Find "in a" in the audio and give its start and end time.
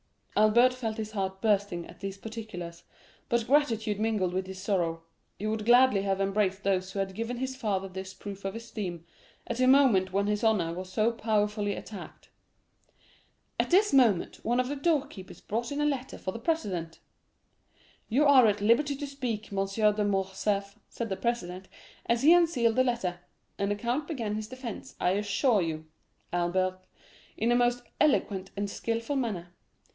15.71-15.85, 27.37-27.55